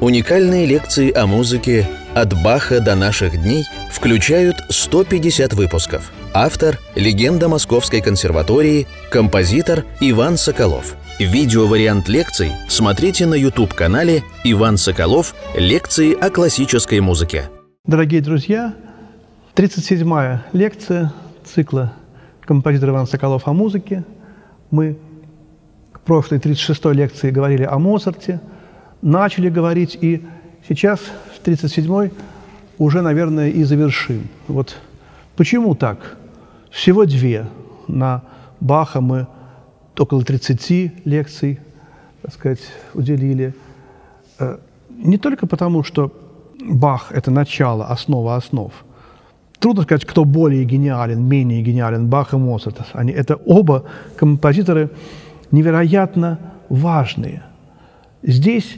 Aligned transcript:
Уникальные 0.00 0.64
лекции 0.64 1.12
о 1.12 1.26
музыке 1.26 1.84
«От 2.14 2.32
Баха 2.44 2.78
до 2.78 2.94
наших 2.94 3.32
дней» 3.42 3.64
включают 3.90 4.54
150 4.68 5.54
выпусков. 5.54 6.12
Автор– 6.32 6.78
легенда 6.94 7.48
Московской 7.48 8.00
консерватории, 8.00 8.86
композитор 9.10 9.84
Иван 9.98 10.36
Соколов. 10.36 10.94
Видеовариант 11.18 12.08
лекций 12.08 12.52
смотрите 12.68 13.26
на 13.26 13.34
YouTube-канале 13.34 14.22
«Иван 14.44 14.76
Соколов. 14.76 15.34
Лекции 15.56 16.14
о 16.14 16.30
классической 16.30 17.00
музыке». 17.00 17.50
Дорогие 17.84 18.20
друзья, 18.20 18.74
37-я 19.56 20.46
лекция 20.52 21.12
цикла 21.44 21.92
«Композитор 22.42 22.90
Иван 22.90 23.08
Соколов 23.08 23.48
о 23.48 23.52
музыке». 23.52 24.04
Мы 24.70 24.96
в 25.92 25.98
прошлой 25.98 26.38
36-й 26.38 26.94
лекции 26.94 27.32
говорили 27.32 27.64
о 27.64 27.80
Моцарте– 27.80 28.38
начали 29.02 29.48
говорить, 29.48 29.98
и 30.00 30.22
сейчас, 30.68 31.00
в 31.00 31.46
37-й, 31.46 32.12
уже, 32.78 33.02
наверное, 33.02 33.50
и 33.50 33.64
завершим. 33.64 34.28
Вот 34.46 34.76
почему 35.36 35.74
так? 35.74 36.16
Всего 36.70 37.04
две. 37.04 37.46
На 37.88 38.22
Баха 38.60 39.00
мы 39.00 39.26
около 39.98 40.22
30 40.22 41.06
лекций, 41.06 41.58
так 42.22 42.34
сказать, 42.34 42.60
уделили. 42.94 43.54
Э, 44.38 44.58
не 44.90 45.18
только 45.18 45.46
потому, 45.46 45.82
что 45.82 46.12
Бах– 46.60 47.12
это 47.14 47.30
начало, 47.30 47.86
основа 47.86 48.36
основ. 48.36 48.72
Трудно 49.58 49.82
сказать, 49.82 50.04
кто 50.04 50.24
более 50.24 50.64
гениален, 50.64 51.22
менее 51.22 51.62
гениален, 51.62 52.08
Бах 52.08 52.32
и 52.32 52.36
Моцарт. 52.36 52.80
Они, 52.92 53.12
это 53.12 53.36
оба 53.46 53.84
композиторы 54.16 54.90
невероятно 55.50 56.38
важные. 56.68 57.42
Здесь 58.22 58.76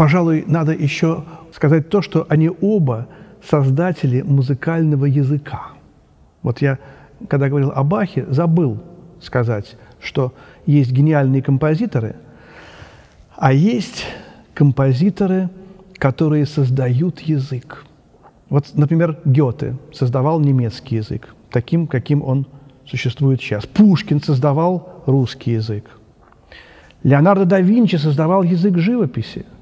Пожалуй, 0.00 0.44
надо 0.46 0.72
еще 0.72 1.24
сказать 1.54 1.90
то, 1.90 2.00
что 2.00 2.24
они 2.30 2.50
оба 2.62 3.06
создатели 3.46 4.22
музыкального 4.22 5.04
языка. 5.04 5.72
Вот 6.40 6.62
я, 6.62 6.78
когда 7.28 7.50
говорил 7.50 7.70
о 7.74 7.84
Бахе, 7.84 8.24
забыл 8.30 8.78
сказать, 9.20 9.76
что 10.00 10.32
есть 10.64 10.90
гениальные 10.90 11.42
композиторы, 11.42 12.16
а 13.36 13.52
есть 13.52 14.06
композиторы, 14.54 15.50
которые 15.98 16.46
создают 16.46 17.20
язык. 17.20 17.84
Вот, 18.48 18.70
например, 18.72 19.18
Гёте 19.26 19.76
создавал 19.92 20.40
немецкий 20.40 20.96
язык, 20.96 21.34
таким, 21.50 21.86
каким 21.86 22.22
он 22.22 22.46
существует 22.86 23.42
сейчас. 23.42 23.66
Пушкин 23.66 24.22
создавал 24.22 25.02
русский 25.04 25.50
язык. 25.50 25.84
Леонардо 27.02 27.44
да 27.44 27.60
Винчи 27.60 27.96
создавал 27.96 28.44
язык 28.44 28.78
живописи– 28.78 29.44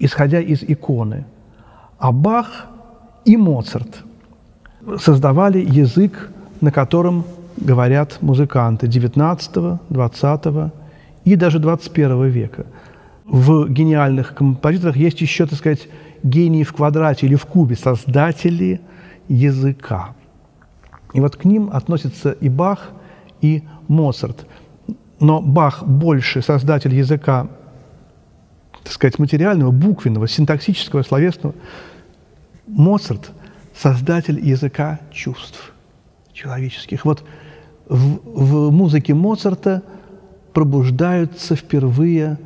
исходя 0.00 0.40
из 0.40 0.62
иконы. 0.62 1.24
А 1.98 2.10
Бах 2.10 2.66
и 3.24 3.36
Моцарт 3.36 4.02
создавали 4.98 5.60
язык, 5.60 6.30
на 6.60 6.72
котором 6.72 7.24
говорят 7.58 8.18
музыканты 8.22 8.86
XIX, 8.86 9.78
XX 9.90 10.70
и 11.24 11.36
даже 11.36 11.58
XXI 11.58 12.28
века. 12.28 12.66
В 13.26 13.68
гениальных 13.68 14.34
композиторах 14.34 14.96
есть 14.96 15.20
еще, 15.20 15.46
так 15.46 15.58
сказать, 15.58 15.88
гении 16.22 16.64
в 16.64 16.72
квадрате 16.72 17.26
или 17.26 17.36
в 17.36 17.44
кубе, 17.44 17.76
создатели 17.76 18.80
языка. 19.28 20.14
И 21.12 21.20
вот 21.20 21.36
к 21.36 21.44
ним 21.44 21.70
относятся 21.72 22.32
и 22.32 22.48
Бах, 22.48 22.90
и 23.40 23.62
Моцарт. 23.88 24.46
Но 25.20 25.40
Бах 25.40 25.84
больше 25.84 26.40
создатель 26.42 26.94
языка 26.94 27.48
так 28.84 28.92
сказать, 28.92 29.18
материального, 29.18 29.70
буквенного, 29.70 30.28
синтаксического, 30.28 31.02
словесного. 31.02 31.54
Моцарт– 32.66 33.32
создатель 33.74 34.38
языка 34.46 35.00
чувств 35.10 35.72
человеческих. 36.32 37.04
Вот 37.04 37.24
в, 37.88 38.68
в 38.68 38.70
музыке 38.70 39.14
Моцарта 39.14 39.82
пробуждаются 40.52 41.56
впервые 41.56 42.38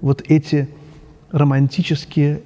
вот 0.00 0.22
эти 0.28 0.68
романтические 1.30 2.42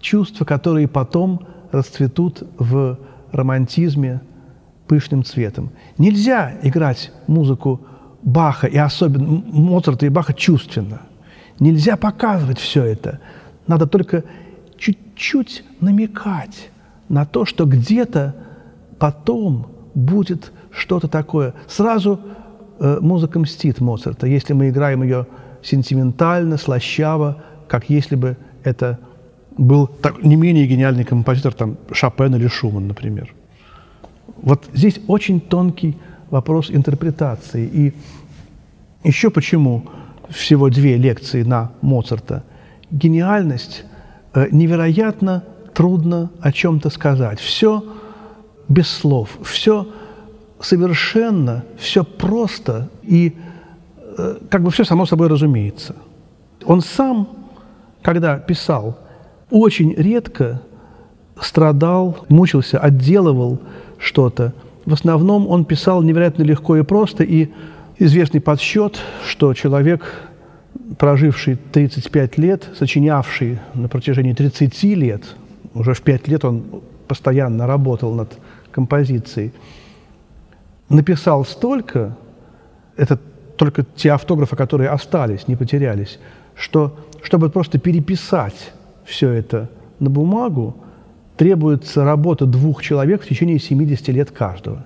чувства, 0.00 0.44
которые 0.44 0.86
потом 0.86 1.46
расцветут 1.72 2.42
в 2.58 2.98
романтизме 3.32 4.20
пышным 4.86 5.24
цветом. 5.24 5.70
Нельзя 5.96 6.58
играть 6.62 7.12
музыку 7.26 7.80
Баха 8.22 8.66
и 8.66 8.76
особенно 8.76 9.42
Моцарта 9.46 10.06
и 10.06 10.08
Баха 10.08 10.34
чувственно. 10.34 11.02
Нельзя 11.60 11.96
показывать 11.96 12.58
все 12.58 12.84
это. 12.84 13.20
Надо 13.66 13.86
только 13.86 14.24
чуть-чуть 14.76 15.64
намекать 15.80 16.70
на 17.08 17.24
то, 17.24 17.44
что 17.44 17.64
где-то 17.64 18.34
потом 18.98 19.68
будет 19.94 20.52
что-то 20.70 21.08
такое. 21.08 21.54
Сразу 21.66 22.20
э, 22.78 22.98
музыка 23.00 23.38
мстит 23.38 23.80
Моцарта, 23.80 24.26
если 24.26 24.52
мы 24.52 24.68
играем 24.68 25.02
ее 25.02 25.26
сентиментально, 25.62 26.56
слащаво, 26.56 27.42
как 27.66 27.90
если 27.90 28.14
бы 28.14 28.36
это 28.62 28.98
был 29.56 29.88
так, 29.88 30.22
не 30.22 30.36
менее 30.36 30.66
гениальный 30.66 31.04
композитор, 31.04 31.52
там, 31.52 31.76
Шопен 31.90 32.34
или 32.36 32.46
Шуман, 32.46 32.86
например. 32.86 33.34
Вот 34.42 34.68
здесь 34.72 35.00
очень 35.08 35.40
тонкий 35.40 35.96
вопрос 36.30 36.70
интерпретации. 36.70 37.66
И 37.66 37.92
еще 39.02 39.30
почему 39.30 39.84
всего 40.30 40.68
две 40.70 40.96
лекции 40.96 41.42
на 41.42 41.72
Моцарта, 41.80 42.44
гениальность 42.90 43.84
э, 44.34 44.48
невероятно 44.50 45.44
трудно 45.74 46.30
о 46.40 46.52
чем-то 46.52 46.90
сказать. 46.90 47.40
Все 47.40 47.84
без 48.68 48.88
слов, 48.88 49.38
все 49.42 49.86
совершенно, 50.60 51.64
все 51.78 52.04
просто 52.04 52.88
и 53.02 53.36
э, 54.16 54.36
как 54.50 54.62
бы 54.62 54.70
все 54.70 54.84
само 54.84 55.06
собой 55.06 55.28
разумеется. 55.28 55.94
Он 56.64 56.80
сам, 56.80 57.28
когда 58.02 58.38
писал, 58.38 58.98
очень 59.50 59.94
редко 59.94 60.60
страдал, 61.40 62.24
мучился, 62.28 62.78
отделывал 62.78 63.60
что-то. 63.98 64.52
В 64.84 64.92
основном 64.92 65.46
он 65.46 65.64
писал 65.64 66.02
невероятно 66.02 66.42
легко 66.42 66.76
и 66.76 66.82
просто, 66.82 67.22
и 67.24 67.50
известный 67.98 68.40
подсчет, 68.40 68.98
что 69.26 69.54
человек, 69.54 70.22
проживший 70.98 71.56
35 71.56 72.38
лет, 72.38 72.68
сочинявший 72.78 73.58
на 73.74 73.88
протяжении 73.88 74.32
30 74.32 74.82
лет, 74.94 75.22
уже 75.74 75.94
в 75.94 76.02
5 76.02 76.28
лет 76.28 76.44
он 76.44 76.82
постоянно 77.06 77.66
работал 77.66 78.14
над 78.14 78.38
композицией, 78.70 79.52
написал 80.88 81.44
столько, 81.44 82.16
это 82.96 83.18
только 83.56 83.84
те 83.96 84.12
автографы, 84.12 84.56
которые 84.56 84.90
остались, 84.90 85.48
не 85.48 85.56
потерялись, 85.56 86.18
что 86.54 86.96
чтобы 87.22 87.50
просто 87.50 87.78
переписать 87.78 88.72
все 89.04 89.30
это 89.30 89.68
на 89.98 90.10
бумагу, 90.10 90.76
требуется 91.36 92.04
работа 92.04 92.46
двух 92.46 92.82
человек 92.82 93.22
в 93.22 93.28
течение 93.28 93.58
70 93.58 94.08
лет 94.08 94.30
каждого. 94.30 94.84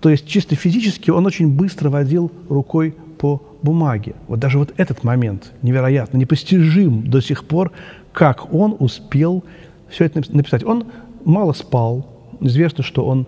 То 0.00 0.08
есть 0.08 0.26
чисто 0.26 0.56
физически 0.56 1.10
он 1.10 1.26
очень 1.26 1.48
быстро 1.48 1.90
водил 1.90 2.32
рукой 2.48 2.94
по 3.18 3.42
бумаге. 3.62 4.14
Вот 4.28 4.40
даже 4.40 4.58
вот 4.58 4.72
этот 4.78 5.04
момент 5.04 5.52
невероятно, 5.62 6.16
непостижим 6.16 7.08
до 7.10 7.20
сих 7.20 7.44
пор, 7.44 7.72
как 8.12 8.52
он 8.52 8.76
успел 8.78 9.44
все 9.90 10.06
это 10.06 10.22
написать. 10.34 10.64
Он 10.64 10.86
мало 11.24 11.52
спал. 11.52 12.06
Известно, 12.40 12.82
что 12.82 13.04
он 13.04 13.26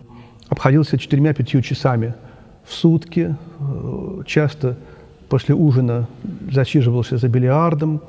обходился 0.48 0.98
четырьмя-пятью 0.98 1.60
часами 1.60 2.14
в 2.64 2.72
сутки. 2.72 3.36
Э, 3.60 4.22
часто 4.26 4.78
после 5.28 5.54
ужина 5.54 6.08
засиживался 6.50 7.18
за 7.18 7.28
бильярдом 7.28 8.00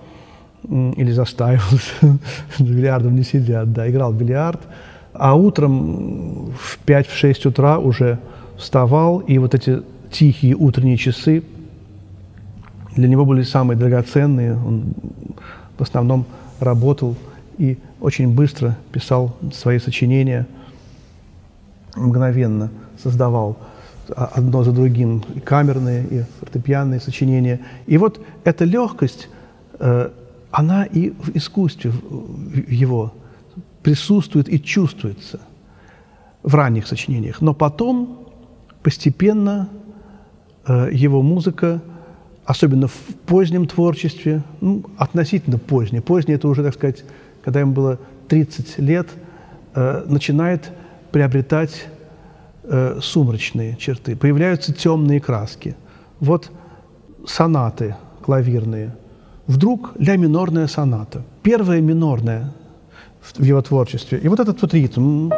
или 0.63 1.11
застаивался. 1.11 1.91
За 2.57 2.63
бильярдом 2.63 3.15
не 3.15 3.23
сидят, 3.23 3.73
да, 3.73 3.89
играл 3.89 4.13
в 4.13 4.17
бильярд. 4.17 4.61
А 5.13 5.35
утром 5.35 6.53
в 6.57 6.79
5-6 6.85 7.49
утра 7.49 7.79
уже 7.79 8.19
вставал, 8.63 9.19
и 9.19 9.37
вот 9.37 9.53
эти 9.53 9.83
тихие 10.11 10.55
утренние 10.55 10.97
часы 10.97 11.43
для 12.95 13.07
него 13.07 13.25
были 13.25 13.43
самые 13.43 13.77
драгоценные. 13.77 14.53
Он 14.53 14.93
в 15.77 15.81
основном 15.81 16.25
работал 16.59 17.15
и 17.57 17.77
очень 17.99 18.33
быстро 18.33 18.77
писал 18.91 19.35
свои 19.53 19.79
сочинения, 19.79 20.47
мгновенно 21.95 22.71
создавал 23.01 23.57
одно 24.15 24.63
за 24.63 24.71
другим 24.71 25.23
и 25.35 25.39
камерные, 25.39 26.05
и 26.09 26.23
фортепианные 26.39 26.99
сочинения. 26.99 27.59
И 27.85 27.97
вот 27.97 28.19
эта 28.43 28.65
легкость, 28.65 29.29
э, 29.79 30.09
она 30.51 30.85
и 30.85 31.11
в 31.11 31.35
искусстве 31.35 31.91
его 32.67 33.13
присутствует 33.81 34.47
и 34.49 34.61
чувствуется 34.61 35.39
в 36.43 36.55
ранних 36.55 36.87
сочинениях. 36.87 37.41
Но 37.41 37.53
потом 37.53 38.22
постепенно 38.83 39.69
э, 40.67 40.89
его 40.91 41.21
музыка 41.21 41.81
особенно 42.45 42.87
в 42.87 42.97
позднем 43.25 43.67
творчестве, 43.67 44.43
ну, 44.61 44.83
относительно 44.97 45.57
позднее, 45.57 46.01
позднее 46.01 46.35
это 46.35 46.47
уже, 46.47 46.63
так 46.63 46.73
сказать, 46.73 47.03
когда 47.43 47.59
ему 47.61 47.73
было 47.73 47.99
30 48.27 48.79
лет, 48.79 49.07
э, 49.75 50.03
начинает 50.07 50.71
приобретать 51.11 51.87
э, 52.63 52.99
сумрачные 53.01 53.77
черты, 53.77 54.15
появляются 54.15 54.73
темные 54.73 55.19
краски. 55.19 55.75
Вот 56.19 56.51
сонаты 57.25 57.95
клавирные. 58.21 58.95
Вдруг 59.47 59.93
ля 59.97 60.15
минорная 60.15 60.67
соната. 60.67 61.23
Первая 61.43 61.81
минорная 61.81 62.53
в 63.21 63.43
его 63.43 63.61
творчестве. 63.61 64.19
И 64.19 64.27
вот 64.27 64.39
этот 64.39 64.61
вот 64.61 64.73
ритм. 64.73 65.29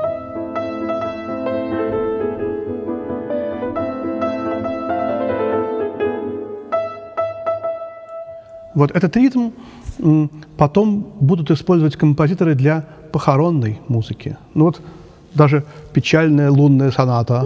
Вот 8.75 8.91
этот 8.91 9.15
ритм 9.15 9.49
потом 10.57 11.05
будут 11.19 11.49
использовать 11.51 11.95
композиторы 11.95 12.55
для 12.55 12.83
похоронной 13.13 13.79
музыки. 13.87 14.37
Ну 14.53 14.65
вот 14.65 14.81
даже 15.33 15.63
печальная 15.93 16.51
лунная 16.51 16.91
соната. 16.91 17.45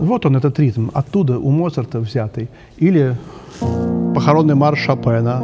Вот 0.00 0.26
он, 0.26 0.36
этот 0.36 0.58
ритм, 0.58 0.88
оттуда 0.92 1.38
у 1.38 1.50
Моцарта 1.50 2.00
взятый. 2.00 2.48
Или 2.78 3.16
похоронный 4.14 4.54
марш 4.54 4.80
Шопена. 4.80 5.40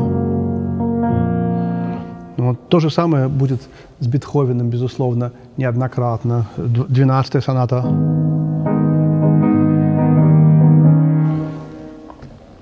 Вот. 2.36 2.68
То 2.68 2.80
же 2.80 2.90
самое 2.90 3.28
будет 3.28 3.62
с 4.00 4.06
Бетховеном, 4.06 4.70
безусловно, 4.70 5.30
неоднократно. 5.56 6.46
Двенадцатая 6.56 7.42
соната. 7.42 7.84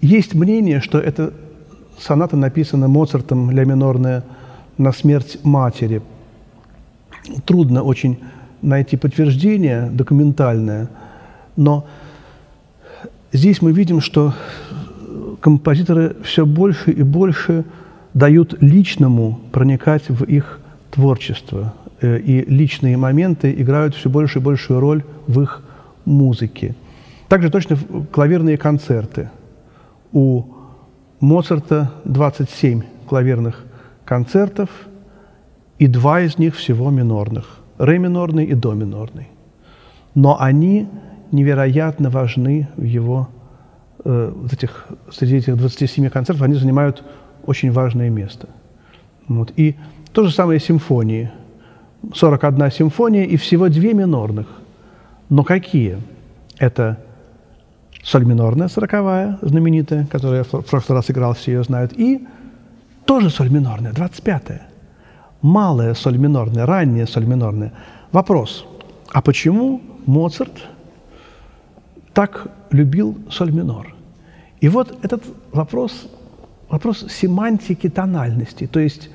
Есть 0.00 0.35
мнение, 0.35 0.81
что 0.81 0.99
эта 0.99 1.32
соната 1.99 2.37
написана 2.37 2.88
Моцартом, 2.88 3.50
ля 3.50 3.65
минорная, 3.65 4.25
на 4.77 4.93
смерть 4.93 5.38
матери. 5.44 6.03
Трудно 7.44 7.82
очень 7.82 8.19
найти 8.62 8.97
подтверждение 8.97 9.88
документальное, 9.93 10.88
но 11.56 11.87
здесь 13.32 13.62
мы 13.62 13.73
видим, 13.73 14.00
что 14.00 14.35
композиторы 15.41 16.17
все 16.25 16.44
больше 16.47 16.91
и 16.91 17.03
больше 17.03 17.65
дают 18.15 18.61
личному 18.61 19.38
проникать 19.53 20.09
в 20.09 20.25
их 20.25 20.61
творчество, 20.91 21.75
э, 22.00 22.19
и 22.19 22.44
личные 22.50 22.97
моменты 22.97 23.55
играют 23.56 23.94
все 23.94 24.11
больше 24.11 24.38
и 24.38 24.43
большую 24.43 24.81
роль 24.81 25.05
в 25.27 25.41
их 25.41 25.62
музыке. 26.10 26.74
Также 27.28 27.50
точно 27.50 27.78
клавирные 28.12 28.56
концерты– 28.56 29.30
у 30.12 30.44
Моцарта 31.20 31.92
27 32.04 32.82
клавирных 33.08 33.64
концертов, 34.04 34.68
и 35.78 35.86
два 35.86 36.20
из 36.20 36.38
них 36.38 36.56
всего 36.56 36.90
минорных– 36.90 37.58
ре 37.78 37.98
минорный 37.98 38.44
и 38.44 38.54
до 38.54 38.74
минорный. 38.74 39.28
Но 40.14 40.40
они 40.40 40.88
невероятно 41.32 42.10
важны 42.10 42.68
в 42.76 42.82
его 42.82 43.28
э, 44.04 44.32
вот 44.34 44.52
этих, 44.52 44.86
среди 45.10 45.36
этих 45.36 45.56
27 45.56 46.08
концертов, 46.10 46.42
они 46.42 46.54
занимают 46.54 47.04
очень 47.46 47.70
важное 47.70 48.10
место. 48.10 48.48
Вот. 49.28 49.52
И 49.56 49.76
то 50.12 50.24
же 50.24 50.34
самое 50.34 50.58
симфонии. 50.60 51.30
41 52.14 52.70
симфония 52.72 53.24
и 53.24 53.36
всего 53.36 53.68
две 53.68 53.94
минорных. 53.94 54.48
Но 55.31 55.44
какие? 55.44 55.99
Это 56.59 56.99
соль 58.03 58.25
минорная, 58.25 58.69
сороковая, 58.69 59.38
знаменитая, 59.43 60.06
которую 60.06 60.38
я 60.38 60.44
в 60.44 60.62
прошлый 60.65 60.97
раз 60.97 61.11
играл, 61.11 61.35
все 61.35 61.53
ее 61.53 61.65
знают, 61.65 61.93
и 61.93 62.27
тоже 63.06 63.31
соль 63.31 63.50
минорная, 63.50 63.93
двадцать 63.93 64.23
пятая. 64.23 64.67
Малая 65.41 65.94
соль 65.94 66.19
минорная, 66.19 66.67
ранняя 66.67 67.06
соль 67.06 67.25
минорная. 67.25 67.73
Вопрос, 68.12 68.67
а 69.12 69.23
почему 69.23 69.81
Моцарт 70.05 70.69
так 72.12 72.49
любил 72.71 73.17
соль 73.31 73.53
минор? 73.53 73.94
И 74.61 74.69
вот 74.69 74.99
этот 75.03 75.23
вопрос, 75.53 76.09
вопрос 76.69 77.06
семантики 77.09 77.88
тональности, 77.88 78.67
то 78.67 78.81
есть 78.81 79.09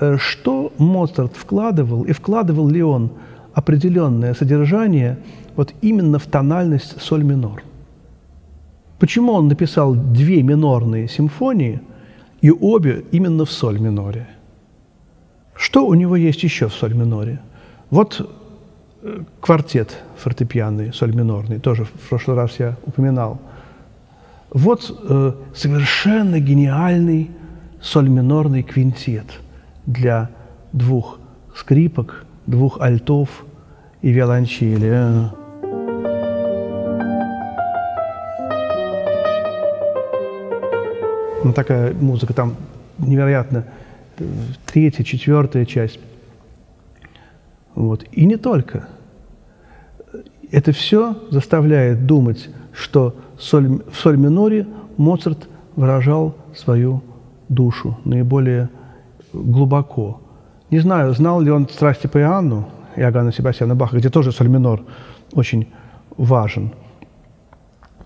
э, 0.00 0.16
что 0.16 0.72
Моцарт 0.78 1.36
вкладывал, 1.36 2.04
и 2.04 2.12
вкладывал 2.12 2.68
ли 2.68 2.82
он 2.82 3.10
определенное 3.52 4.34
содержание 4.34 5.18
вот 5.56 5.74
именно 5.82 6.18
в 6.18 6.26
тональность 6.26 7.00
соль 7.00 7.24
минор– 7.24 7.62
Почему 8.98 9.32
он 9.32 9.48
написал 9.48 9.94
две 9.94 10.42
минорные 10.42 11.08
симфонии 11.08 11.80
и 12.40 12.50
обе 12.50 13.04
именно 13.12 13.44
в 13.44 13.52
соль 13.52 13.78
миноре? 13.78 14.26
Что 15.54 15.86
у 15.86 15.94
него 15.94 16.16
есть 16.16 16.42
еще 16.42 16.68
в 16.68 16.72
соль 16.72 16.94
миноре? 16.94 17.40
Вот 17.90 18.28
э, 19.02 19.22
квартет 19.40 20.02
фортепианный, 20.16 20.94
соль 20.94 21.14
минорный, 21.14 21.58
тоже 21.58 21.84
в 21.84 22.08
прошлый 22.08 22.36
раз 22.36 22.58
я 22.58 22.76
упоминал. 22.86 23.38
Вот 24.50 24.98
э, 25.08 25.32
совершенно 25.54 26.40
гениальный 26.40 27.30
соль 27.82 28.08
минорный 28.08 28.62
квинтет 28.62 29.26
для 29.84 30.30
двух 30.72 31.18
скрипок, 31.54 32.24
двух 32.46 32.80
альтов 32.80 33.44
и 34.00 34.10
виолончели. 34.10 35.30
Ну, 41.46 41.52
такая 41.52 41.94
музыка, 41.94 42.34
там 42.34 42.56
невероятно 42.98 43.66
третья, 44.64 45.04
четвертая 45.04 45.64
часть. 45.64 46.00
Вот. 47.76 48.04
И 48.10 48.26
не 48.26 48.36
только. 48.36 48.88
Это 50.50 50.72
все 50.72 51.16
заставляет 51.30 52.04
думать, 52.04 52.50
что 52.72 53.14
соль, 53.38 53.80
в 53.92 53.94
соль 53.94 54.16
миноре 54.16 54.66
Моцарт 54.96 55.48
выражал 55.76 56.34
свою 56.52 57.02
душу 57.48 57.96
наиболее 58.04 58.68
глубоко. 59.32 60.20
Не 60.70 60.80
знаю, 60.80 61.12
знал 61.14 61.40
ли 61.40 61.52
он 61.52 61.68
страсти 61.68 62.08
по 62.08 62.18
Иоанну, 62.18 62.68
Иоганна 62.96 63.30
Себастьяна 63.30 63.76
Баха, 63.76 63.98
где 63.98 64.08
тоже 64.08 64.32
соль 64.32 64.48
минор 64.48 64.82
очень 65.32 65.68
важен. 66.16 66.72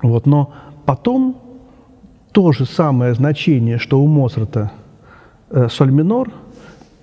Вот, 0.03 0.27
но 0.27 0.53
потом 0.85 1.50
то 2.33 2.53
же 2.53 2.67
самое 2.67 3.15
значение, 3.15 3.79
что 3.79 4.01
у 4.01 4.07
Моцарта 4.07 4.73
э, 5.51 5.69
соль 5.69 5.91
минор, 5.91 6.33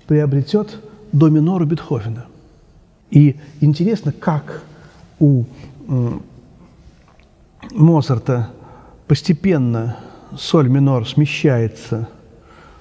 приобретет 0.06 0.80
до 1.12 1.28
минор 1.28 1.64
Бетховена. 1.66 2.24
И 3.10 3.36
интересно, 3.60 4.12
как 4.12 4.62
у 5.20 5.44
э, 5.88 6.10
Моцарта 7.72 8.50
постепенно 9.06 9.96
соль 10.36 10.68
минор 10.68 11.06
смещается 11.06 12.08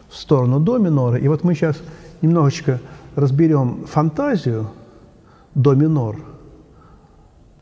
в 0.10 0.16
сторону 0.16 0.60
до 0.60 0.78
минора. 0.78 1.18
И 1.18 1.28
вот 1.28 1.44
мы 1.44 1.54
сейчас 1.54 1.78
немножечко 2.22 2.80
разберем 3.16 3.86
фантазию 3.86 4.70
до 5.54 5.74
минор 5.74 6.20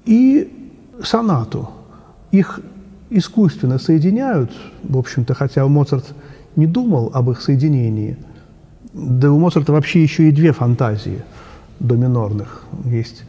и 0.06 0.72
сонату. 1.04 1.70
Их 2.32 2.60
искусственно 3.18 3.80
соединяют, 3.80 4.52
в 4.84 4.98
общем-то, 4.98 5.34
хотя 5.34 5.66
Моцарт 5.68 6.14
не 6.56 6.68
думал 6.68 7.12
об 7.14 7.32
их 7.32 7.42
соединении. 7.42 8.18
Да 8.94 9.32
у 9.32 9.40
Моцарта 9.40 9.72
вообще 9.72 10.04
еще 10.04 10.28
и 10.28 10.32
две 10.32 10.52
фантазии 10.52 11.24
до 11.80 11.96
минорных 11.96 12.64
есть. 12.86 13.24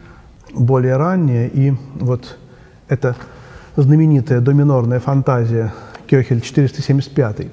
Более 0.53 0.97
ранняя 0.97 1.47
и 1.49 1.75
вот 1.95 2.39
эта 2.89 3.17
знаменитая 3.77 4.41
доминорная 4.41 5.01
фантазия 5.01 5.73
Кёхель 6.07 6.41
475. 6.41 7.49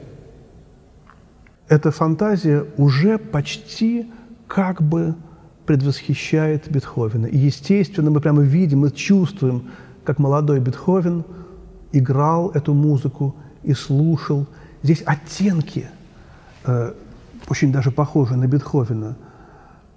Эта 1.68 1.92
фантазия 1.92 2.66
уже 2.78 3.18
почти 3.18 4.12
как 4.48 4.82
бы 4.82 5.16
предвосхищает 5.66 6.70
Бетховена. 6.70 7.28
И, 7.28 7.38
естественно, 7.38 8.12
мы 8.12 8.22
прямо 8.22 8.42
видим 8.42 8.86
и 8.86 8.92
чувствуем, 8.92 9.70
как 10.04 10.18
молодой 10.18 10.60
Бетховен– 10.60 11.24
играл 11.94 12.50
эту 12.50 12.74
музыку 12.74 13.36
и 13.64 13.74
слушал. 13.74 14.46
Здесь 14.82 15.02
оттенки 15.06 15.88
э, 16.66 16.94
очень 17.48 17.72
даже 17.72 17.92
похожи 17.92 18.36
на 18.36 18.48
Бетховена. 18.48 19.16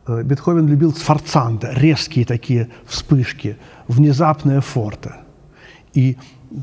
Э, 0.06 0.22
Бетховен 0.22 0.68
любил 0.68 0.94
сфорцанта, 0.94 1.72
резкие 1.72 2.24
такие 2.24 2.68
вспышки, 2.84 3.56
внезапное 3.88 4.60
форте. 4.60 5.14
И 5.94 6.16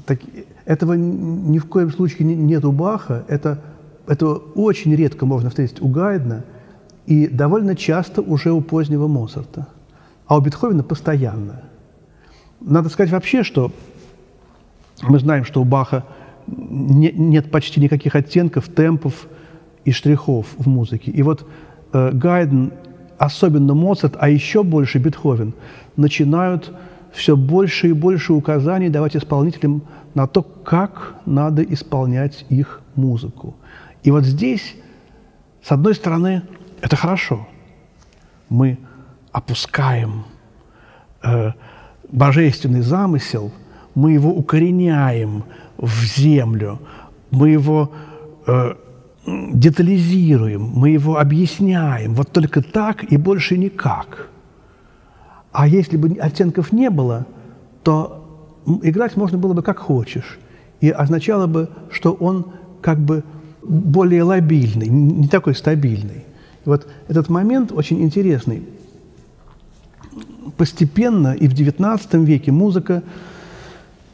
так, 0.05 0.19
этого 0.65 0.93
ни 0.93 1.59
в 1.59 1.65
коем 1.65 1.91
случае 1.91 2.35
нет 2.35 2.63
у 2.63 2.71
Баха, 2.71 3.25
это, 3.27 3.59
это 4.07 4.27
очень 4.27 4.95
редко 4.95 5.25
можно 5.25 5.49
встретить 5.49 5.81
у 5.81 5.87
Гайдна 5.87 6.45
и 7.05 7.27
довольно 7.27 7.75
часто 7.75 8.21
уже 8.21 8.51
у 8.51 8.61
позднего 8.61 9.07
Моцарта. 9.07 9.67
А 10.25 10.37
у 10.37 10.41
Бетховена 10.41 10.83
постоянно. 10.83 11.63
Надо 12.61 12.87
сказать 12.89 13.11
вообще, 13.11 13.43
что 13.43 13.73
мы 15.09 15.19
знаем, 15.19 15.45
что 15.45 15.61
у 15.61 15.65
Баха 15.65 16.05
не, 16.47 17.11
нет 17.11 17.51
почти 17.51 17.79
никаких 17.79 18.15
оттенков, 18.15 18.67
темпов 18.67 19.27
и 19.85 19.91
штрихов 19.91 20.47
в 20.57 20.67
музыке. 20.67 21.11
И 21.11 21.21
вот 21.23 21.47
э, 21.93 22.11
Гайден, 22.13 22.73
особенно 23.17 23.73
Моцарт, 23.73 24.15
а 24.19 24.29
еще 24.29 24.63
больше 24.63 24.99
Бетховен, 24.99 25.53
начинают 25.95 26.73
все 27.11 27.37
больше 27.37 27.89
и 27.89 27.93
больше 27.93 28.33
указаний 28.33 28.89
давать 28.89 29.15
исполнителям 29.15 29.83
на 30.15 30.27
то, 30.27 30.41
как 30.41 31.15
надо 31.25 31.63
исполнять 31.63 32.45
их 32.49 32.81
музыку. 32.95 33.55
И 34.03 34.11
вот 34.11 34.23
здесь, 34.25 34.75
с 35.61 35.71
одной 35.71 35.95
стороны, 35.95 36.43
это 36.81 36.95
хорошо. 36.95 37.47
Мы 38.49 38.77
опускаем 39.31 40.25
э, 41.23 41.51
божественный 42.11 42.81
замысел, 42.81 43.51
мы 43.95 44.13
его 44.13 44.31
укореняем 44.31 45.43
в 45.77 46.03
землю, 46.03 46.79
мы 47.31 47.49
его 47.49 47.91
э, 48.47 48.73
детализируем, 49.25 50.61
мы 50.75 50.89
его 50.89 51.17
объясняем. 51.17 52.13
Вот 52.13 52.31
только 52.31 52.61
так 52.61 53.03
и 53.03 53.17
больше 53.17 53.57
никак. 53.57 54.29
А 55.51 55.67
если 55.67 55.97
бы 55.97 56.17
оттенков 56.19 56.71
не 56.71 56.89
было, 56.89 57.25
то 57.83 58.23
играть 58.81 59.15
можно 59.15 59.37
было 59.37 59.53
бы 59.53 59.61
как 59.61 59.77
хочешь. 59.77 60.39
И 60.81 60.89
означало 60.89 61.47
бы, 61.47 61.69
что 61.91 62.13
он 62.13 62.47
как 62.81 62.99
бы 62.99 63.23
более 63.61 64.23
лобильный, 64.23 64.87
не 64.87 65.27
такой 65.27 65.55
стабильный. 65.55 66.25
И 66.65 66.69
вот 66.69 66.87
этот 67.07 67.29
момент 67.29 67.71
очень 67.71 68.01
интересный. 68.01 68.63
Постепенно 70.57 71.33
и 71.33 71.47
в 71.47 71.53
XIX 71.53 72.25
веке 72.25 72.51
музыка 72.51 73.03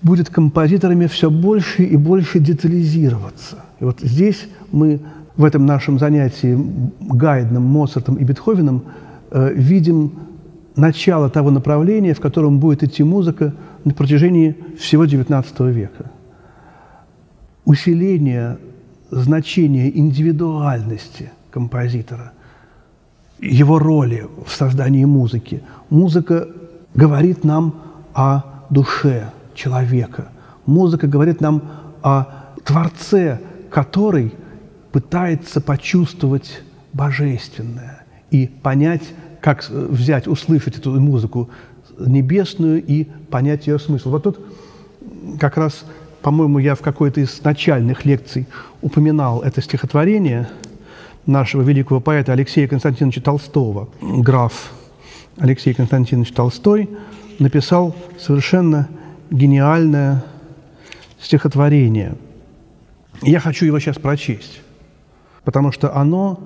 будет 0.02 0.30
композиторами 0.30 1.08
все 1.08 1.30
больше 1.30 1.84
и 1.84 1.98
больше 1.98 2.40
детализироваться. 2.40 3.58
И 3.80 3.84
вот 3.84 4.00
здесь 4.02 4.48
мы 4.72 5.00
в 5.36 5.44
этом 5.44 5.66
нашем 5.66 6.00
занятии 6.00 6.58
Гайдном, 7.00 7.64
Моцартом 7.64 8.16
и 8.16 8.24
Бетховеном 8.24 8.84
э, 9.32 9.54
видим 9.54 10.12
начало 10.76 11.30
того 11.30 11.52
направления, 11.52 12.14
в 12.14 12.20
котором 12.20 12.60
будет 12.60 12.84
идти 12.84 13.04
музыка 13.04 13.54
на 13.84 13.94
протяжении 13.94 14.56
всего 14.78 15.06
XIX 15.06 15.72
века. 15.72 16.12
Усиление 17.66 18.58
значения 19.12 19.90
индивидуальности 19.98 21.32
композитора, 21.52 22.32
его 23.40 23.80
роли 23.80 24.28
в 24.46 24.52
создании 24.52 25.06
музыки. 25.06 25.62
Музыка 25.90 26.48
говорит 26.94 27.44
нам 27.44 27.76
о 28.14 28.44
душе 28.70 29.32
человека. 29.60 30.30
Музыка 30.66 31.08
говорит 31.08 31.42
нам 31.42 31.62
о 32.02 32.26
Творце, 32.64 33.40
который 33.70 34.34
пытается 34.92 35.62
почувствовать 35.62 36.62
божественное 36.94 38.06
и 38.32 38.48
понять, 38.48 39.04
как 39.42 39.68
взять, 39.70 40.28
услышать 40.28 40.78
эту 40.78 41.00
музыку 41.00 41.50
небесную 42.00 42.84
и 42.84 43.04
понять 43.30 43.68
ее 43.68 43.80
смысл. 43.80 44.12
Вот 44.12 44.24
тут 44.24 44.40
как 45.40 45.58
раз, 45.58 45.84
по-моему, 46.22 46.60
я 46.60 46.76
в 46.76 46.82
какой-то 46.82 47.20
из 47.20 47.44
начальных 47.44 48.06
лекций 48.06 48.48
упоминал 48.82 49.42
это 49.42 49.62
стихотворение 49.62 50.48
нашего 51.26 51.62
великого 51.62 52.00
поэта 52.00 52.32
Алексея 52.32 52.68
Константиновича 52.68 53.22
Толстого. 53.22 53.90
Граф 54.02 54.72
Алексей 55.38 55.74
Константинович 55.74 56.32
Толстой 56.32 56.90
написал 57.40 57.96
совершенно 58.20 58.88
гениальное 59.30 60.24
стихотворение. 61.20 62.16
Я 63.22 63.40
хочу 63.40 63.66
его 63.66 63.80
сейчас 63.80 63.98
прочесть, 63.98 64.62
потому 65.44 65.72
что 65.72 65.96
оно, 65.96 66.40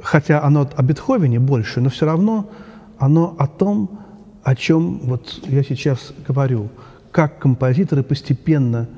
хотя 0.00 0.42
оно 0.42 0.68
о 0.74 0.82
Бетховене 0.82 1.38
больше, 1.38 1.80
но 1.80 1.90
все 1.90 2.06
равно 2.06 2.50
оно 2.98 3.34
о 3.38 3.46
том, 3.46 4.00
о 4.42 4.54
чем 4.56 4.98
вот 5.00 5.40
я 5.44 5.62
сейчас 5.62 6.12
говорю, 6.26 6.68
как 7.12 7.38
композиторы 7.38 8.02
постепенно 8.02 8.88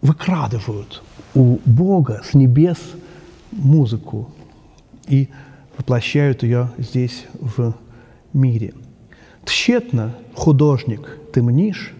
выкрадывают 0.00 1.02
у 1.34 1.58
Бога 1.64 2.22
с 2.24 2.34
небес 2.34 2.78
музыку 3.52 4.30
и 5.06 5.28
воплощают 5.76 6.42
ее 6.42 6.70
здесь 6.78 7.26
в 7.40 7.74
мире. 8.32 8.74
Тщетно, 9.44 10.14
художник, 10.34 11.18
ты 11.32 11.42
мнишь, 11.42 11.92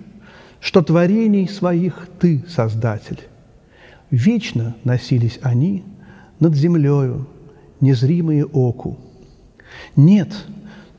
что 0.65 0.81
творений 0.81 1.47
своих 1.47 2.09
ты 2.19 2.43
создатель. 2.49 3.21
Вечно 4.11 4.75
носились 4.83 5.39
они 5.43 5.85
над 6.41 6.55
землею, 6.55 7.27
незримые 7.81 8.47
оку. 8.47 8.97
Нет, 9.95 10.33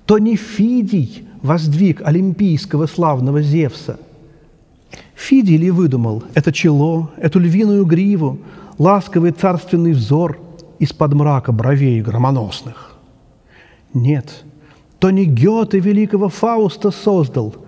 то 0.06 0.20
не 0.20 0.36
Фидий 0.36 1.28
воздвиг 1.42 2.04
олимпийского 2.06 2.86
славного 2.86 3.42
Зевса. 3.42 4.00
Фидий 5.16 5.58
ли 5.58 5.72
выдумал 5.72 6.24
это 6.36 6.54
чело, 6.54 7.10
эту 7.18 7.40
львиную 7.40 7.86
гриву, 7.86 8.38
ласковый 8.78 9.32
царственный 9.32 9.94
взор 9.94 10.40
из-под 10.78 11.16
мрака 11.16 11.52
бровей 11.52 12.02
громоносных? 12.02 12.96
Нет, 13.96 14.44
то 15.00 15.10
не 15.10 15.26
Гёте 15.26 15.80
великого 15.80 16.30
Фауста 16.30 16.92
создал– 16.92 17.56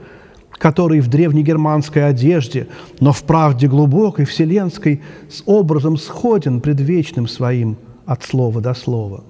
который 0.58 1.02
в 1.02 1.08
древнегерманской 1.08 2.08
одежде, 2.08 2.68
но 3.00 3.12
в 3.12 3.24
правде 3.24 3.68
глубокой, 3.68 4.26
вселенской, 4.26 5.02
с 5.30 5.44
образом 5.46 5.98
сходен 5.98 6.62
предвечным 6.62 7.28
своим 7.28 7.78
от 8.06 8.24
слова 8.24 8.62
до 8.62 8.74
слова. 8.74 9.24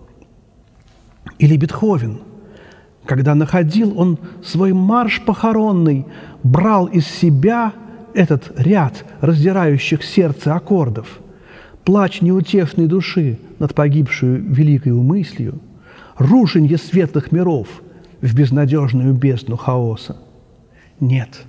Или 1.39 1.57
Бетховен, 1.57 2.19
когда 3.05 3.35
находил 3.35 3.99
он 3.99 4.17
свой 4.43 4.73
марш 4.73 5.21
похоронный, 5.25 6.05
брал 6.43 6.85
из 6.85 7.07
себя 7.07 7.73
этот 8.13 8.53
ряд 8.57 9.05
раздирающих 9.19 10.03
сердце 10.03 10.55
аккордов, 10.55 11.19
плач 11.83 12.21
неутешной 12.21 12.87
души 12.87 13.37
над 13.59 13.75
погибшую 13.75 14.41
великою 14.41 15.01
мыслью, 15.01 15.59
рушенье 16.17 16.77
светлых 16.77 17.31
миров 17.31 17.67
в 18.21 18.33
безнадежную 18.33 19.13
бездну 19.13 19.57
хаоса– 19.57 20.17
нет. 20.99 21.45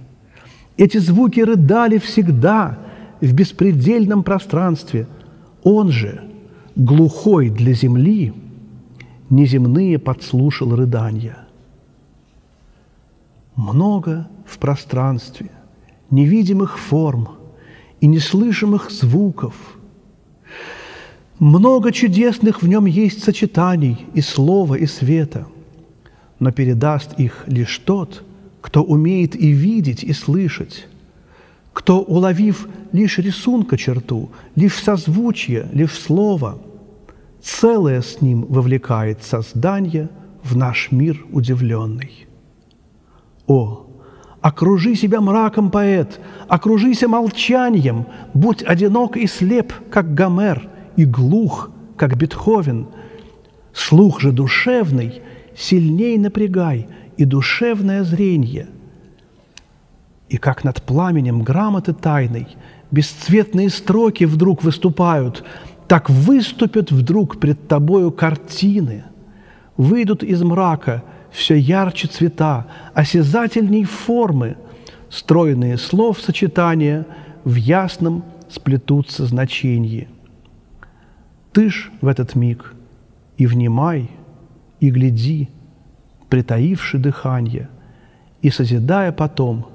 Эти 0.76 0.98
звуки 0.98 1.40
рыдали 1.40 1.98
всегда 1.98 2.78
в 3.20 3.32
беспредельном 3.32 4.22
пространстве. 4.22 5.08
Он 5.64 5.90
же, 5.90 6.22
глухой 6.76 7.50
для 7.50 7.72
земли, 7.72 8.32
неземные 9.28 9.98
подслушал 9.98 10.74
рыдания. 10.76 11.38
Много 13.56 14.28
в 14.46 14.58
пространстве 14.58 15.50
невидимых 16.10 16.78
форм 16.78 17.28
и 18.00 18.06
неслышимых 18.06 18.90
звуков. 18.90 19.54
Много 21.40 21.92
чудесных 21.92 22.62
в 22.62 22.68
нем 22.68 22.86
есть 22.86 23.22
сочетаний 23.22 24.06
и 24.14 24.20
слова, 24.20 24.76
и 24.76 24.86
света, 24.86 25.46
но 26.38 26.52
передаст 26.52 27.18
их 27.18 27.44
лишь 27.46 27.78
тот– 27.78 28.22
кто 28.60 28.82
умеет 28.82 29.36
и 29.36 29.50
видеть, 29.50 30.02
и 30.02 30.12
слышать, 30.12 30.86
кто, 31.72 32.00
уловив 32.00 32.68
лишь 32.92 33.18
рисунка 33.18 33.76
черту, 33.76 34.30
лишь 34.56 34.82
созвучие, 34.82 35.68
лишь 35.72 35.92
слово, 35.92 36.58
целое 37.40 38.02
с 38.02 38.20
ним 38.20 38.46
вовлекает 38.46 39.22
создание 39.22 40.08
в 40.42 40.56
наш 40.56 40.90
мир 40.90 41.24
удивленный. 41.30 42.26
О, 43.46 43.86
окружи 44.40 44.96
себя 44.96 45.20
мраком, 45.20 45.70
поэт, 45.70 46.20
окружися 46.48 47.06
молчанием, 47.06 48.06
будь 48.34 48.62
одинок 48.62 49.16
и 49.16 49.26
слеп, 49.26 49.72
как 49.90 50.14
Гомер, 50.14 50.68
и 50.96 51.04
глух, 51.04 51.70
как 51.96 52.16
Бетховен. 52.16 52.88
Слух 53.72 54.20
же 54.20 54.32
душевный 54.32 55.22
сильней 55.54 56.18
напрягай– 56.18 56.88
и 57.18 57.24
душевное 57.24 58.04
зрение. 58.04 58.68
И 60.28 60.38
как 60.38 60.64
над 60.64 60.82
пламенем 60.82 61.42
грамоты 61.42 61.92
тайной 61.92 62.46
бесцветные 62.90 63.68
строки 63.70 64.24
вдруг 64.24 64.62
выступают, 64.62 65.44
так 65.88 66.08
выступят 66.08 66.90
вдруг 66.92 67.40
пред 67.40 67.66
тобою 67.66 68.12
картины, 68.12 69.04
выйдут 69.76 70.22
из 70.22 70.42
мрака 70.42 71.02
все 71.30 71.56
ярче 71.58 72.08
цвета, 72.08 72.66
осязательней 72.94 73.84
формы, 73.84 74.56
стройные 75.10 75.76
слов 75.76 76.20
сочетания 76.20 77.04
в 77.44 77.54
ясном 77.56 78.24
сплетутся 78.48 79.26
значении. 79.26 80.08
Ты 81.52 81.70
ж 81.70 81.90
в 82.00 82.06
этот 82.06 82.36
миг 82.36 82.74
и 83.38 83.46
внимай, 83.46 84.08
и 84.78 84.90
гляди– 84.90 85.48
притаивши 86.28 86.98
дыхание, 86.98 87.68
и, 88.42 88.50
созидая 88.50 89.12
потом, 89.12 89.68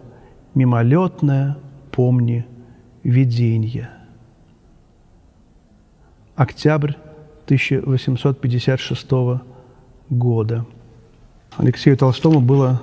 мимолетное, 0.56 1.58
помни, 1.92 2.46
видение. 3.04 3.90
Октябрь 6.36 6.94
1856 7.46 9.10
года. 10.10 10.66
Алексею 11.58 11.98
Толстому 11.98 12.40
было 12.40 12.82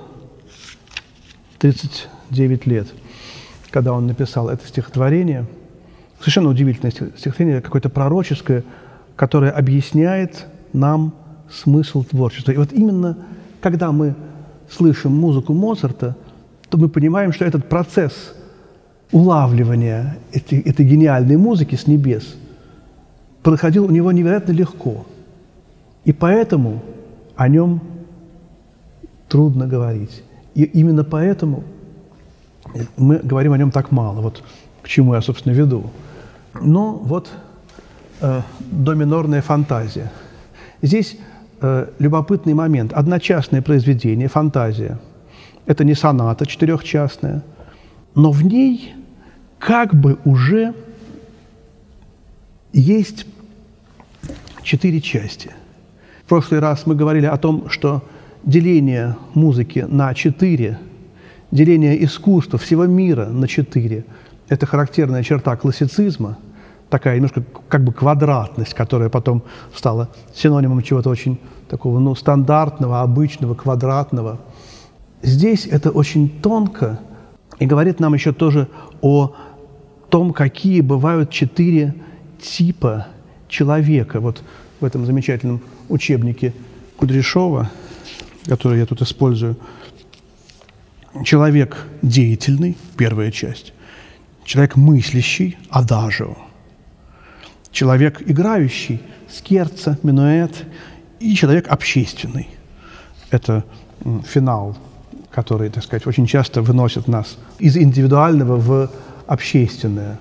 39 1.59 2.65
лет, 2.67 2.87
когда 3.69 3.93
он 3.93 4.07
написал 4.07 4.49
это 4.49 4.65
стихотворение. 4.67 5.45
Совершенно 6.19 6.49
удивительное 6.49 6.91
стихотворение, 6.91 7.61
какое-то 7.61 7.89
пророческое, 7.89 8.63
которое 9.15 9.51
объясняет 9.51 10.47
нам 10.71 11.13
смысл 11.49 12.03
творчества. 12.03 12.51
И 12.51 12.57
вот 12.57 12.71
именно 12.71 13.17
когда 13.61 13.91
мы 13.91 14.15
слышим 14.69 15.13
музыку 15.13 15.53
Моцарта, 15.53 16.15
то 16.69 16.77
мы 16.77 16.89
понимаем, 16.89 17.31
что 17.31 17.45
этот 17.45 17.69
процесс 17.69 18.33
улавливания 19.11 20.17
этой, 20.31 20.59
этой 20.59 20.85
гениальной 20.85 21.37
музыки 21.37 21.75
с 21.75 21.87
небес 21.87 22.35
проходил 23.43 23.85
у 23.85 23.89
него 23.89 24.11
невероятно 24.11 24.51
легко. 24.51 25.05
И 26.05 26.13
поэтому 26.13 26.81
о 27.35 27.47
нем 27.47 27.81
трудно 29.27 29.67
говорить. 29.67 30.23
И 30.55 30.63
именно 30.63 31.03
поэтому 31.03 31.63
мы 32.97 33.17
говорим 33.17 33.53
о 33.53 33.57
нем 33.57 33.71
так 33.71 33.91
мало. 33.91 34.21
Вот 34.21 34.43
к 34.81 34.87
чему 34.87 35.13
я, 35.13 35.21
собственно, 35.21 35.53
веду. 35.53 35.91
Но 36.59 36.93
вот 36.93 37.29
э, 38.21 38.41
доминорная 38.59 39.41
фантазия. 39.41 40.11
Здесь 40.81 41.17
э, 41.61 41.87
любопытный 41.99 42.53
момент. 42.53 42.93
Одночасное 42.93 43.61
произведение, 43.61 44.27
фантазия. 44.27 44.99
Это 45.65 45.83
не 45.83 45.93
соната 45.93 46.45
четырехчастная, 46.45 47.43
но 48.15 48.31
в 48.31 48.43
ней 48.43 48.93
как 49.59 49.93
бы 49.93 50.17
уже 50.25 50.73
есть 52.73 53.25
четыре 54.63 55.01
части. 55.01 55.51
В 56.25 56.29
прошлый 56.29 56.59
раз 56.59 56.85
мы 56.85 56.95
говорили 56.95 57.25
о 57.25 57.37
том, 57.37 57.69
что 57.69 58.03
деление 58.43 59.15
музыки 59.33 59.85
на 59.87 60.13
четыре, 60.13 60.79
деление 61.51 62.03
искусства 62.03 62.57
всего 62.57 62.85
мира 62.85 63.25
на 63.27 63.47
четыре– 63.47 64.05
это 64.51 64.65
характерная 64.65 65.23
черта 65.23 65.55
классицизма, 65.55 66.37
такая 66.91 67.15
немножко 67.15 67.43
как 67.67 67.83
бы 67.83 67.91
квадратность, 67.91 68.75
которая 68.75 69.09
потом 69.09 69.41
стала 69.73 70.09
синонимом 70.35 70.83
чего-то 70.83 71.09
очень 71.09 71.39
такого 71.67 71.97
ну, 71.97 72.13
стандартного, 72.13 73.01
обычного, 73.01 73.55
квадратного. 73.55 74.39
Здесь 75.23 75.65
это 75.65 75.89
очень 75.89 76.29
тонко 76.29 76.99
и 77.57 77.65
говорит 77.65 77.99
нам 77.99 78.13
еще 78.13 78.33
тоже 78.33 78.67
о 79.01 79.33
том, 80.09 80.33
какие 80.33 80.81
бывают 80.81 81.31
четыре 81.31 81.95
типа 82.39 83.07
человека. 83.47 84.19
Вот 84.19 84.43
в 84.79 84.85
этом 84.85 85.05
замечательном 85.07 85.61
учебнике 85.89 86.53
Кудряшова– 86.97 87.71
который 88.45 88.79
я 88.79 88.85
тут 88.85 89.01
использую. 89.01 89.57
Человек 91.23 91.85
деятельный, 92.01 92.77
первая 92.97 93.31
часть. 93.31 93.73
Человек 94.45 94.75
мыслящий, 94.75 95.57
адажио. 95.69 96.37
Человек 97.71 98.21
играющий, 98.25 99.01
скерца, 99.29 99.97
минуэт. 100.03 100.65
И 101.19 101.35
человек 101.35 101.67
общественный. 101.67 102.49
Это 103.29 103.63
финал, 104.25 104.75
который, 105.29 105.69
так 105.69 105.83
сказать, 105.83 106.07
очень 106.07 106.25
часто 106.25 106.61
выносит 106.61 107.07
нас 107.07 107.37
из 107.59 107.77
индивидуального 107.77 108.57
в 108.57 108.91
общественное. 109.27 110.19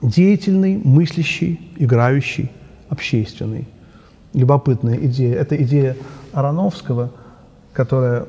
Деятельный, 0.00 0.80
мыслящий, 0.82 1.60
играющий, 1.76 2.50
общественный. 2.88 3.68
Любопытная 4.32 4.96
идея. 4.96 5.36
Это 5.36 5.62
идея 5.62 5.96
Ароновского, 6.32 7.12
которая 7.72 8.26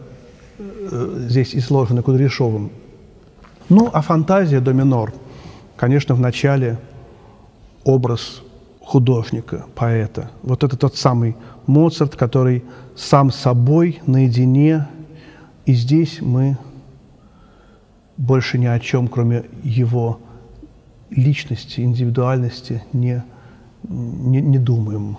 э, 0.58 1.26
здесь 1.28 1.56
изложена 1.56 2.02
Кудряшовым. 2.02 2.72
Ну, 3.70 3.90
а 3.94 4.02
фантазия 4.02 4.60
до 4.60 4.74
минор, 4.74 5.14
конечно, 5.78 6.16
в 6.16 6.20
начале 6.20 6.78
образ 7.84 8.42
художника, 8.82 9.66
поэта. 9.76 10.32
Вот 10.42 10.64
это 10.64 10.76
тот 10.78 10.96
самый 10.96 11.36
Моцарт, 11.68 12.16
который 12.16 12.64
сам 12.96 13.32
собой 13.32 14.02
наедине, 14.08 14.88
и 15.66 15.74
здесь 15.74 16.22
мы 16.22 16.58
больше 18.18 18.58
ни 18.58 18.66
о 18.66 18.80
чем, 18.80 19.08
кроме 19.08 19.46
его 19.64 20.20
личности, 21.10 21.82
индивидуальности, 21.82 22.84
не, 22.92 23.24
не, 23.84 24.42
не 24.42 24.58
думаем. 24.58 25.18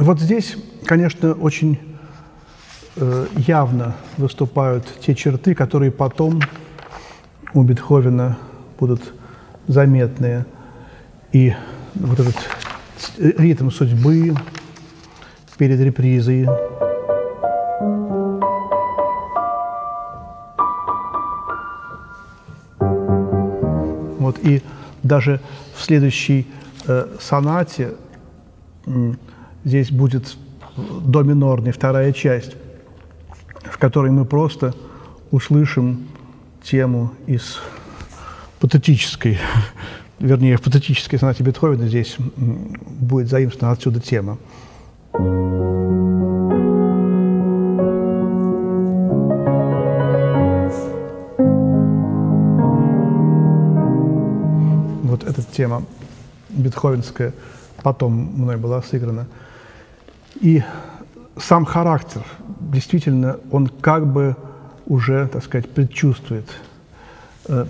Вот 0.00 0.18
здесь, 0.18 0.56
конечно, 0.86 1.34
очень 1.34 1.78
э, 2.96 3.26
явно 3.36 3.96
выступают 4.16 4.86
те 5.02 5.14
черты, 5.14 5.54
которые 5.54 5.92
потом 5.92 6.40
у 7.52 7.62
Бетховена 7.62 8.38
будут 8.78 9.12
заметные. 9.66 10.46
И 11.32 11.52
вот 11.96 12.18
этот 12.18 12.34
ритм 13.18 13.68
судьбы 13.68 14.34
перед 15.58 15.78
репризой. 15.80 16.46
Вот, 24.18 24.38
и 24.38 24.62
даже 25.02 25.42
в 25.76 25.82
следующей 25.82 26.46
э, 26.86 27.06
сонате 27.20 27.96
э, 28.86 29.12
здесь 29.64 29.90
будет 29.90 30.36
до 30.76 31.22
минорной 31.22 31.72
вторая 31.72 32.12
часть, 32.12 32.56
в 33.62 33.78
которой 33.78 34.10
мы 34.10 34.24
просто 34.24 34.74
услышим 35.30 36.06
тему 36.62 37.12
из 37.26 37.58
патетической, 38.60 39.38
вернее, 40.18 40.56
в 40.56 40.62
патетической 40.62 41.18
сонате 41.18 41.42
Бетховена 41.42 41.86
здесь 41.86 42.16
будет 42.18 43.28
заимствована 43.28 43.72
отсюда 43.72 44.00
тема. 44.00 44.38
Вот 55.02 55.24
эта 55.24 55.42
тема 55.42 55.82
бетховенская 56.50 57.34
потом 57.82 58.12
мной 58.12 58.56
была 58.56 58.82
сыграна. 58.82 59.26
И 60.40 60.62
сам 61.36 61.66
характер, 61.66 62.22
действительно, 62.60 63.38
он 63.50 63.68
как 63.68 64.06
бы 64.06 64.36
уже, 64.86 65.28
так 65.28 65.44
сказать, 65.44 65.68
предчувствует, 65.70 66.48
э, 67.46 67.66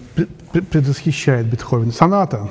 предвосхищает 0.71 1.47
Бетховен. 1.47 1.91
Соната. 1.91 2.49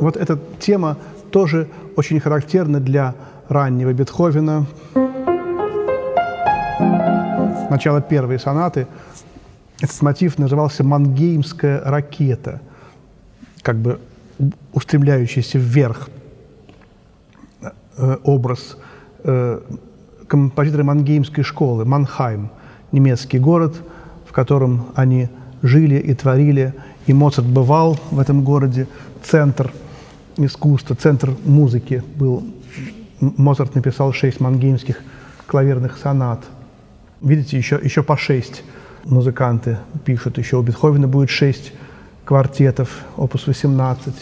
Вот 0.00 0.16
эта 0.16 0.38
тема 0.58 0.96
тоже 1.30 1.68
очень 1.96 2.18
характерна 2.18 2.80
для 2.80 3.14
раннего 3.50 3.92
Бетховена. 3.92 4.64
Начало 7.68 8.00
первой 8.00 8.38
сонаты. 8.38 8.86
Этот 9.82 10.00
мотив 10.02 10.38
назывался 10.38 10.82
«Мангеймская 10.82 11.82
ракета», 11.84 12.60
как 13.62 13.76
бы 13.76 14.00
устремляющийся 14.72 15.58
вверх 15.58 16.08
э, 17.96 18.16
образ 18.24 18.76
э, 19.24 19.60
композитора 20.26 20.84
Мангеймской 20.84 21.44
школы, 21.44 21.84
Манхайм, 21.84 22.50
немецкий 22.92 23.38
город, 23.38 23.74
в 24.28 24.32
котором 24.32 24.86
они 24.94 25.28
жили 25.62 25.96
и 25.96 26.14
творили. 26.14 26.74
И 27.06 27.12
Моцарт 27.12 27.46
бывал 27.46 27.98
в 28.10 28.18
этом 28.18 28.44
городе, 28.44 28.86
центр 29.22 29.72
искусства, 30.36 30.94
центр 30.94 31.34
музыки 31.44 32.02
был. 32.16 32.44
Моцарт 33.20 33.74
написал 33.74 34.12
шесть 34.12 34.40
мангеймских 34.40 35.02
клаверных 35.46 35.98
сонат. 35.98 36.44
Видите, 37.20 37.58
еще, 37.58 37.78
еще 37.82 38.02
по 38.02 38.16
шесть 38.16 38.62
музыканты 39.04 39.78
пишут. 40.04 40.38
Еще 40.38 40.56
у 40.56 40.62
Бетховена 40.62 41.06
будет 41.06 41.28
шесть 41.28 41.72
квартетов, 42.30 42.88
опус 43.16 43.48
18. 43.48 44.14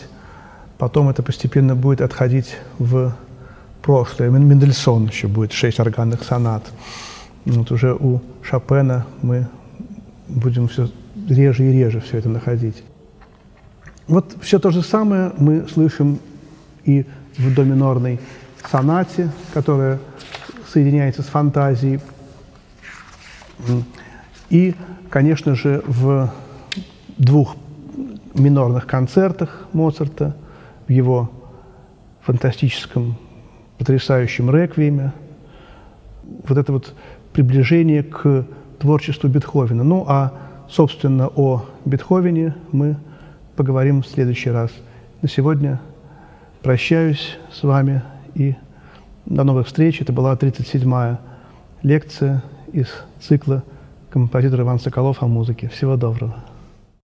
Потом 0.79 1.11
это 1.11 1.23
постепенно 1.23 1.75
будет 1.75 2.01
отходить 2.01 2.57
в 2.79 3.15
прошлое. 3.83 4.31
Мендельсон 4.31 5.09
еще 5.09 5.29
будет 5.29 5.53
шесть 5.53 5.79
органных 5.79 6.25
сонат. 6.25 6.63
Вот 7.45 7.71
уже 7.71 7.93
у 7.93 8.23
Шопена 8.43 9.05
мы 9.21 9.47
будем 10.27 10.69
все 10.69 10.89
реже 11.29 11.65
и 11.65 11.73
реже 11.73 12.01
все 12.01 12.17
это 12.17 12.31
находить. 12.31 12.83
Вот 14.07 14.37
все 14.41 14.59
то 14.59 14.71
же 14.71 14.81
самое 14.81 15.33
мы 15.37 15.69
слышим 15.69 16.19
и 16.87 17.05
в 17.37 17.55
до 17.55 17.63
минорной 17.63 18.21
сонате, 18.71 19.31
которая 19.53 19.99
соединяется 20.73 21.21
с 21.21 21.27
фантазией. 21.27 22.01
И, 24.49 24.75
конечно 25.11 25.55
же, 25.55 25.83
в 25.87 26.33
двух 27.19 27.55
минорных 28.39 28.87
концертах 28.87 29.67
Моцарта, 29.73 30.37
в 30.87 30.93
его 30.93 31.31
фантастическом, 32.23 33.17
потрясающем 33.79 34.51
реквиеме. 34.51 35.13
Вот 36.47 36.59
это 36.59 36.73
вот 36.73 36.95
приближение 37.33 38.03
к 38.03 38.47
творчеству 38.79 39.29
Бетховена. 39.29 39.85
Ну, 39.85 40.05
а, 40.09 40.33
собственно, 40.69 41.29
о 41.29 41.65
Бетховене 41.85 42.55
мы 42.73 42.97
поговорим 43.57 44.03
в 44.03 44.07
следующий 44.07 44.51
раз. 44.51 44.71
На 45.23 45.29
сегодня 45.29 45.81
прощаюсь 46.63 47.39
с 47.53 47.63
вами 47.63 48.03
и 48.35 48.55
до 49.27 49.45
новых 49.45 49.67
встреч. 49.67 50.01
Это 50.01 50.13
была 50.13 50.35
37-я 50.35 51.19
лекция 51.83 52.43
из 52.73 52.89
цикла 53.21 53.63
композитора 54.11 54.63
Иван 54.63 54.81
Соколов 54.81 55.23
о 55.23 55.27
музыке. 55.27 55.69
Всего 55.69 55.97
доброго. 55.97 56.48